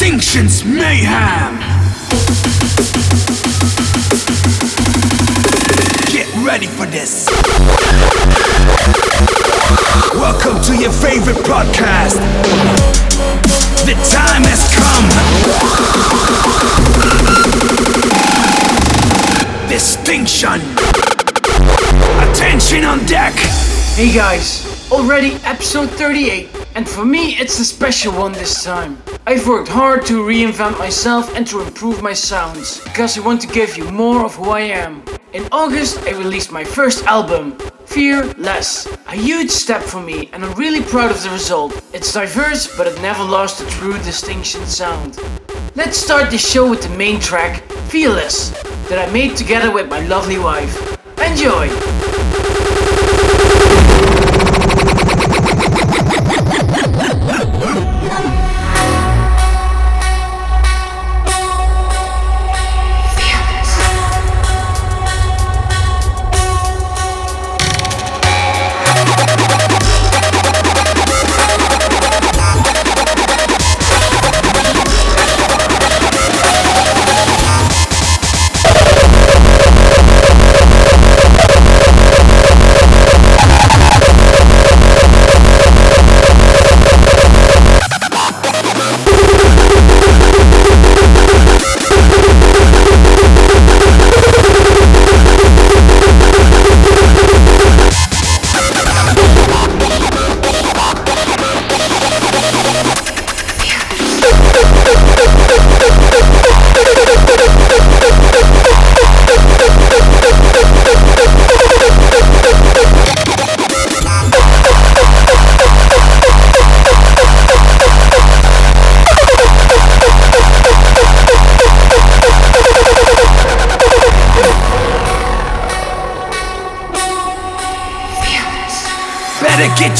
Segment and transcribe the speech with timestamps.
[0.00, 1.58] Distinction's Mayhem.
[6.10, 7.26] Get ready for this.
[10.14, 12.16] Welcome to your favorite podcast.
[13.84, 15.04] The time has come.
[19.68, 20.62] Distinction.
[22.30, 23.34] Attention on deck.
[23.96, 28.96] Hey guys, already episode 38, and for me it's a special one this time.
[29.26, 33.46] I've worked hard to reinvent myself and to improve my sounds, because I want to
[33.46, 35.04] give you more of who I am.
[35.34, 38.86] In August, I released my first album, Fear Less.
[39.08, 41.82] A huge step for me, and I'm really proud of the result.
[41.92, 45.18] It's diverse, but it never lost the true distinction sound.
[45.76, 48.50] Let's start the show with the main track, Fearless,
[48.88, 50.98] that I made together with my lovely wife.
[51.20, 52.19] Enjoy!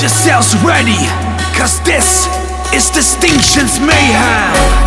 [0.00, 0.96] Get yourselves ready,
[1.54, 2.26] cause this
[2.72, 4.80] is Distinction's Mayhem.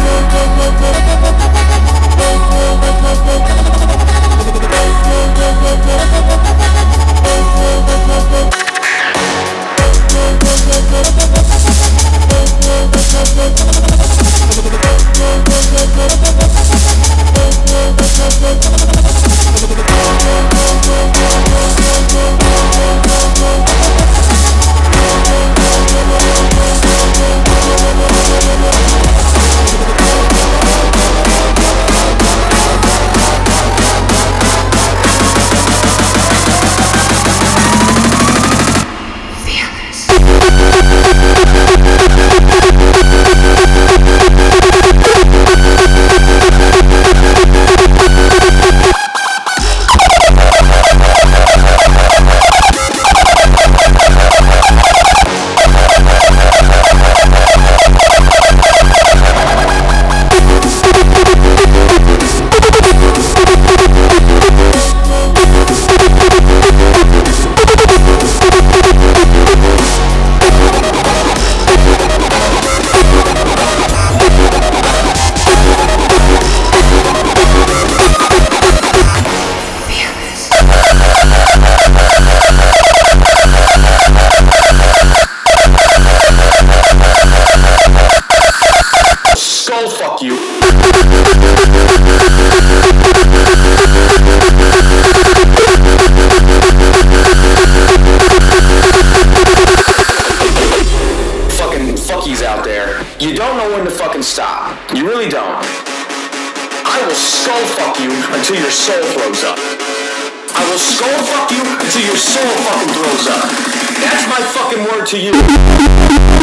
[115.14, 116.43] conseguiu.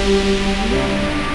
[0.00, 1.29] This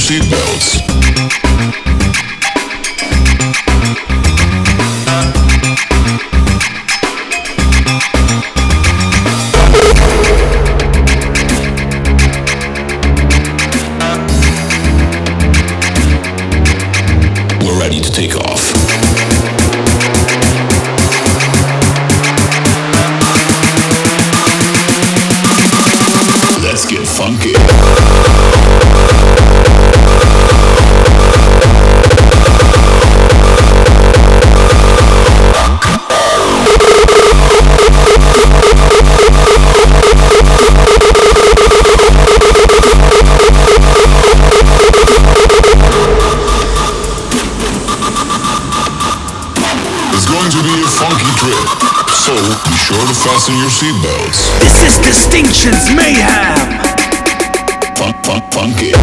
[0.00, 0.89] seatbelts.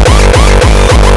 [0.04, 1.07] Yeah.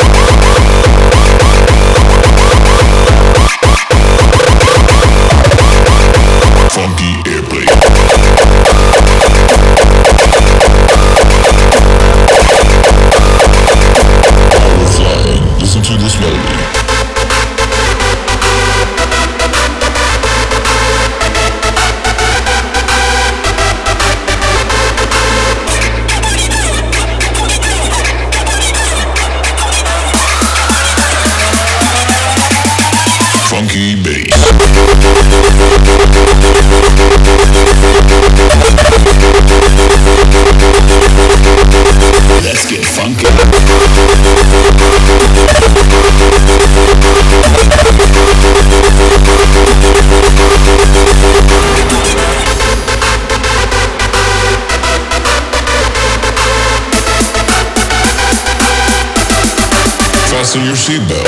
[60.51, 61.20] Fasten your seatbelt.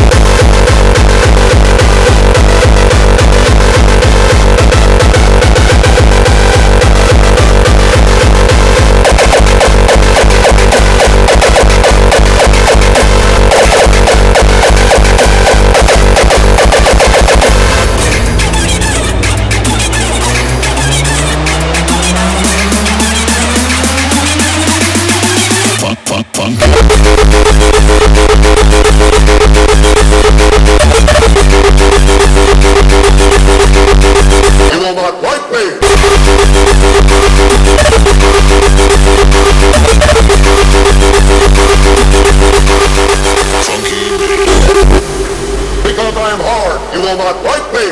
[46.24, 47.84] I am hard, you will not like me.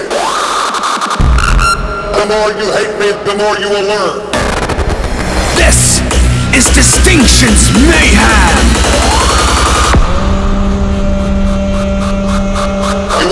[2.15, 4.23] The more you hate me, the more you will learn.
[5.59, 5.99] This
[6.55, 9.10] is Distinction's Mayhem.
[13.21, 13.29] The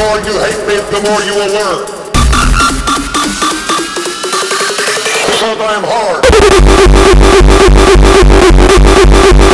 [0.00, 1.86] more you hate me, the more you will learn.
[5.26, 6.24] Because I am hard.
[8.64, 9.53] Ha ha ha ha!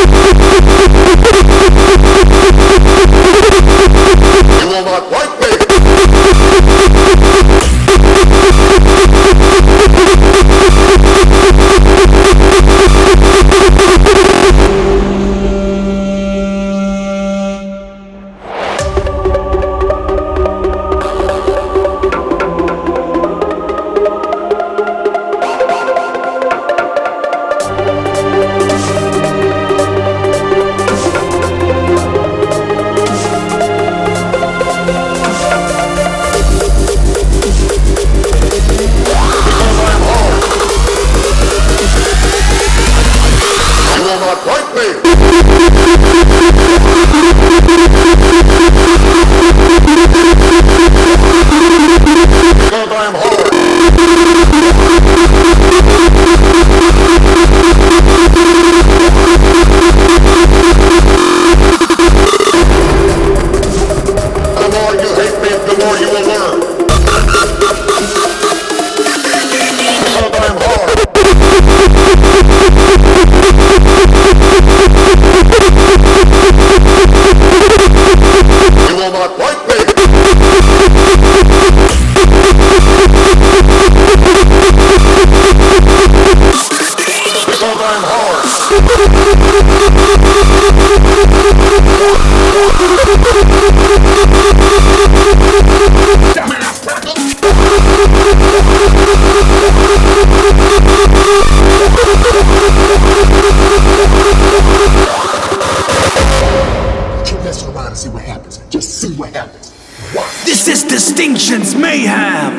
[111.80, 112.54] mayhem.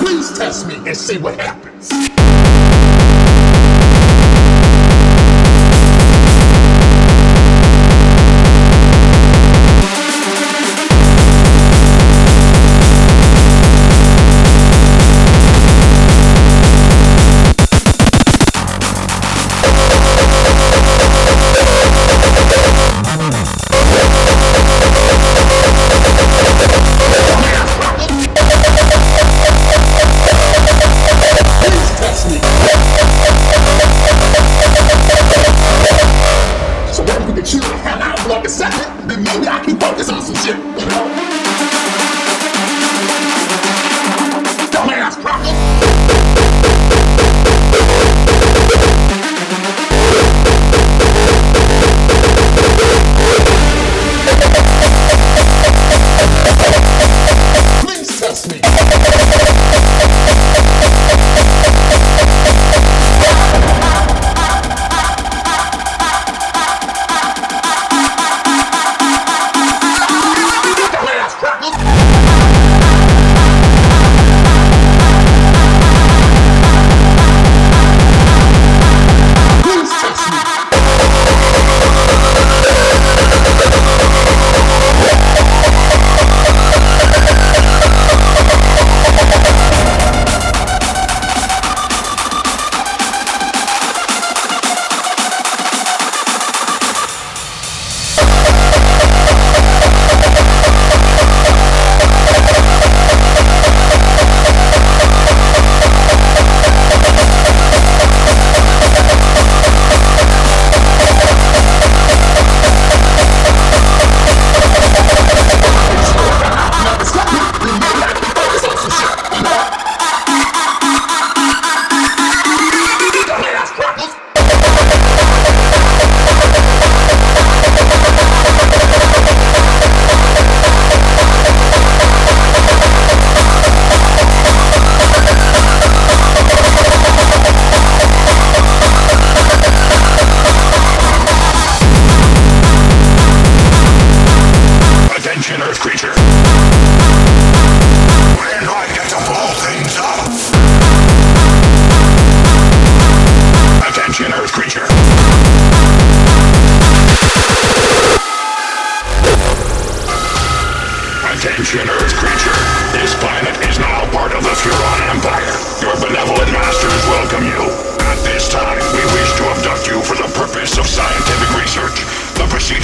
[0.00, 1.55] Please test me and see what happens.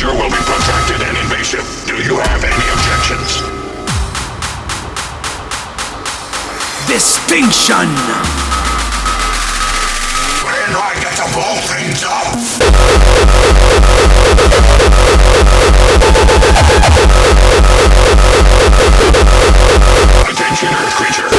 [0.03, 1.62] Procedure will be protracted and invasive.
[1.86, 3.38] Do you have any objections?
[6.88, 7.86] Distinction!
[10.42, 12.34] Where do I get to blow things up?
[20.28, 21.30] Attention, Earth creature.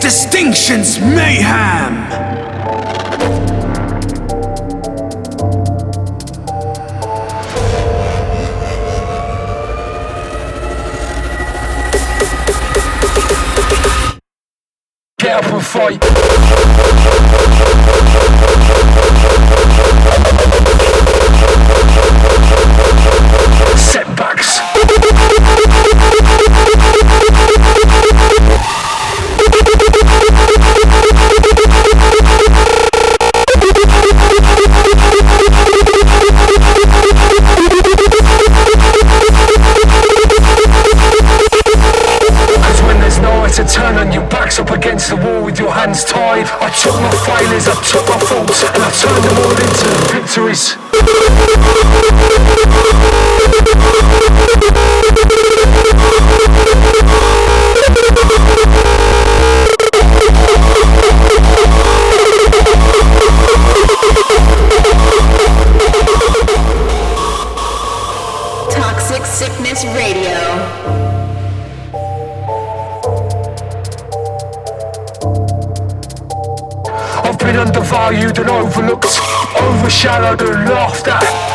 [0.00, 2.17] Distinction's Mayhem.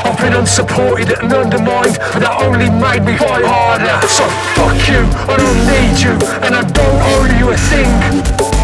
[0.04, 3.98] I've been unsupported and undermined, but that only made me fight harder.
[4.08, 4.24] So
[4.60, 6.14] fuck you, I don't need you,
[6.44, 7.90] and I don't owe you a thing.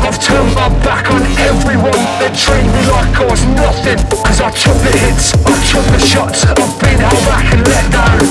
[0.03, 3.99] I've turned my back on everyone that treated me like I was nothing.
[4.23, 7.85] Cause I took the hits, I took the shots, I've been held back and let
[7.91, 8.23] down.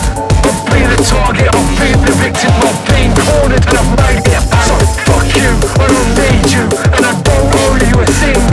[0.49, 4.43] I've been the target, I've been the victim, I've been cornered and I've made it.
[4.68, 4.74] So
[5.09, 8.47] fuck you, I don't need you, and I don't owe you a thing.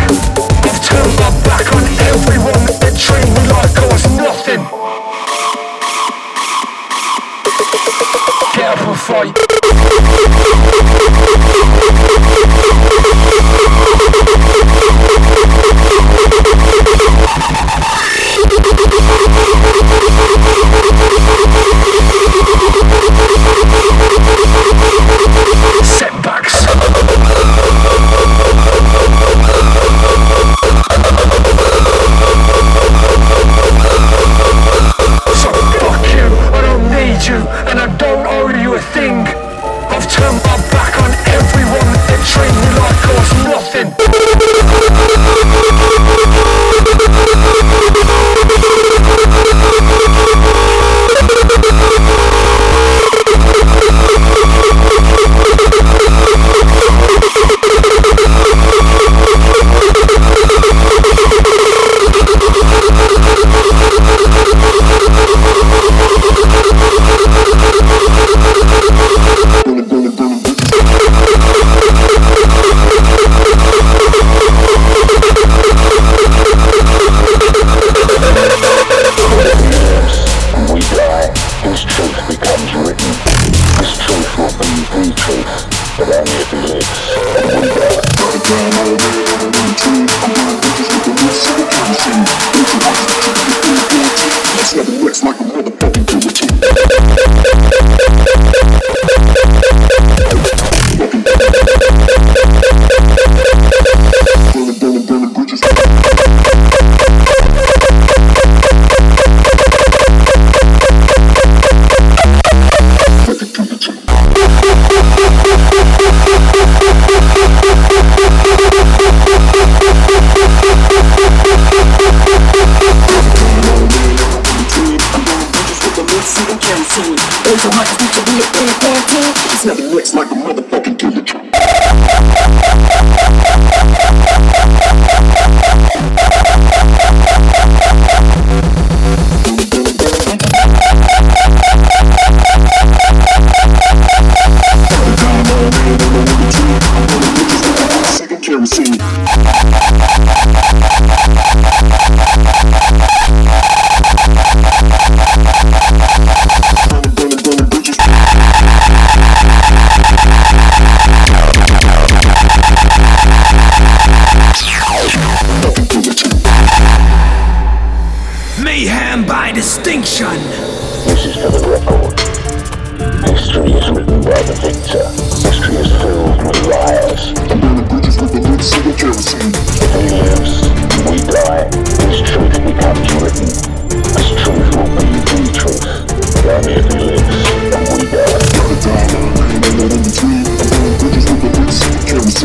[9.15, 9.44] Bye.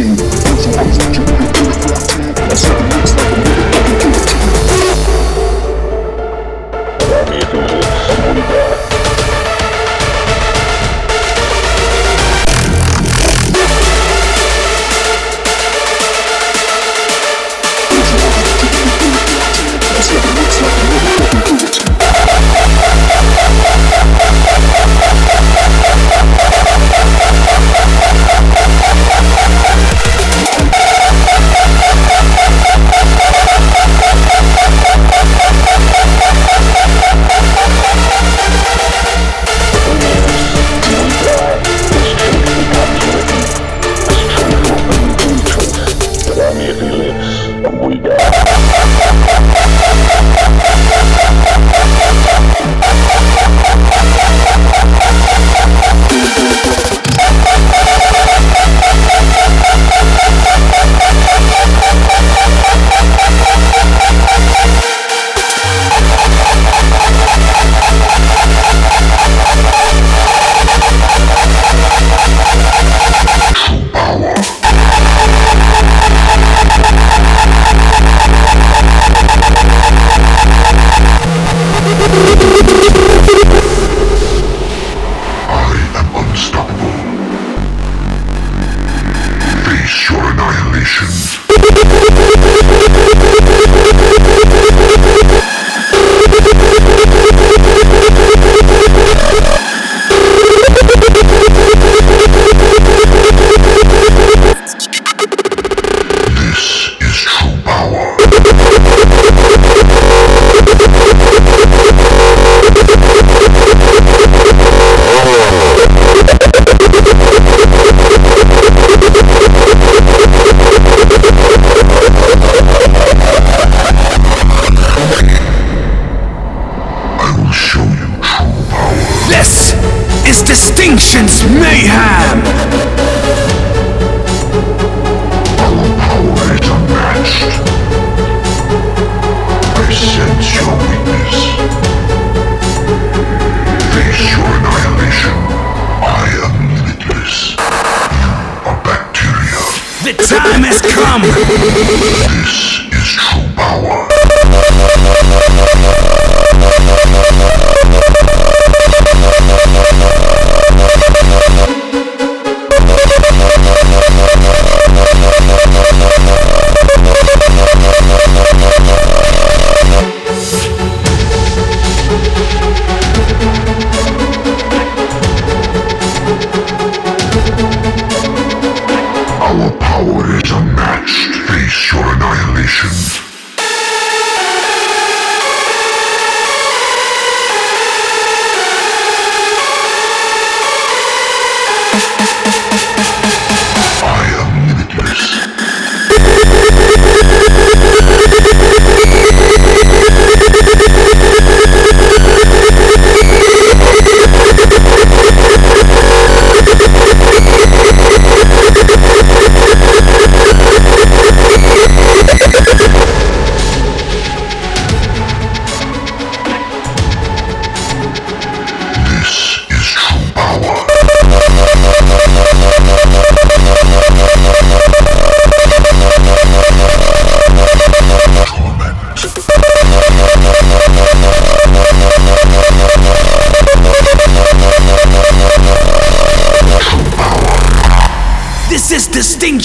[0.00, 0.39] But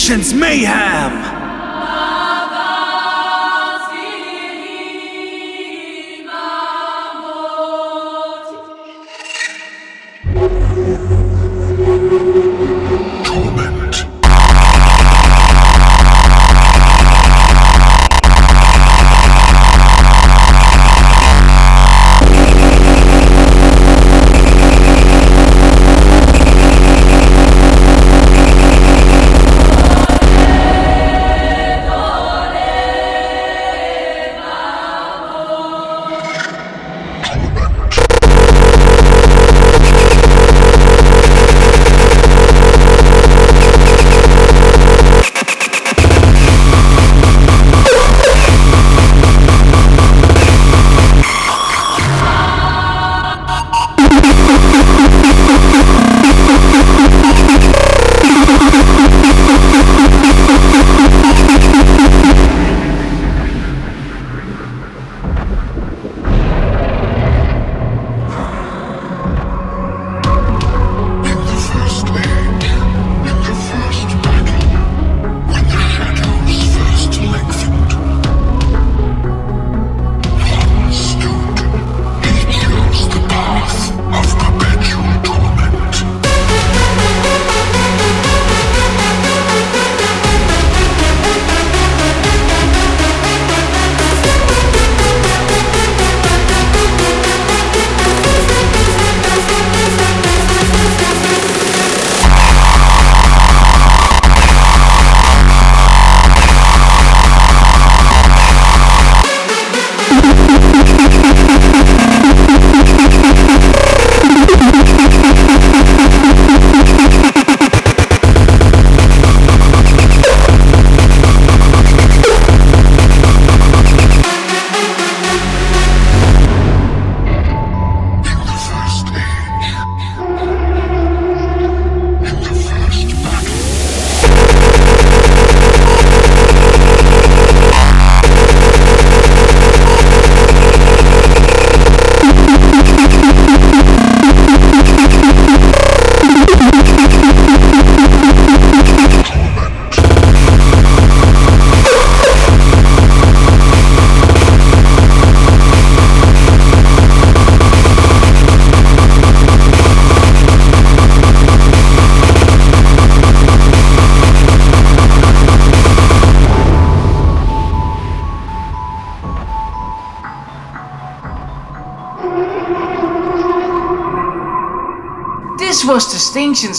[0.06, 1.25] Distinction's Mayhem.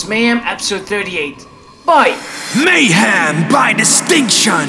[0.09, 1.47] Mayhem episode 38.
[1.85, 2.17] Bye!
[2.65, 4.69] Mayhem by Distinction.